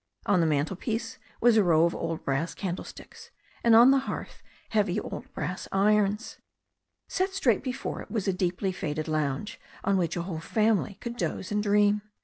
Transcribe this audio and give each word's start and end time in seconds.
On 0.25 0.39
the 0.39 0.47
mantelpiece 0.47 1.19
was 1.41 1.57
a 1.57 1.63
row 1.63 1.85
of 1.85 1.93
old 1.93 2.25
brass 2.25 2.55
candlesticks, 2.55 3.29
and 3.63 3.75
on 3.75 3.91
the 3.91 3.99
hearth 4.09 4.41
heavy 4.69 4.99
old 4.99 5.31
brass 5.35 5.67
irons. 5.71 6.39
Set 7.07 7.35
straight 7.35 7.61
before 7.61 8.01
it 8.01 8.09
was 8.09 8.27
a 8.27 8.33
deep 8.33 8.61
faded 8.73 9.07
lounge, 9.07 9.59
on 9.83 9.97
which 9.97 10.15
a 10.17 10.23
whole 10.23 10.39
family 10.39 10.95
could 11.01 11.17
doze 11.17 11.51
and 11.51 11.61
dream. 11.61 12.01